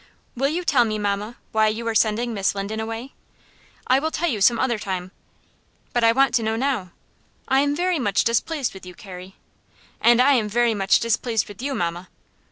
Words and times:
"Will 0.35 0.47
you 0.49 0.63
tell 0.63 0.83
me, 0.83 0.97
mamma, 0.97 1.35
why 1.51 1.67
you 1.67 1.87
are 1.87 1.93
sending 1.93 2.33
Miss 2.33 2.55
Linden 2.55 2.79
away?" 2.79 3.13
"I 3.85 3.99
will 3.99 4.09
tell 4.09 4.27
you 4.27 4.41
some 4.41 4.57
other 4.57 4.79
time." 4.79 5.11
"But 5.93 6.03
I 6.03 6.11
want 6.11 6.33
to 6.33 6.41
know 6.41 6.55
now." 6.55 6.89
"I 7.47 7.59
am 7.59 7.75
very 7.75 7.99
much 7.99 8.23
displeased 8.23 8.73
with 8.73 8.83
you, 8.83 8.95
Carrie." 8.95 9.35
"And 10.01 10.19
I 10.19 10.33
am 10.33 10.49
very 10.49 10.73
much 10.73 11.01
displeased 11.01 11.47
with 11.47 11.61
you, 11.61 11.75
mamma." 11.75 12.07